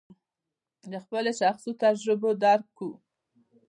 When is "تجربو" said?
1.83-2.29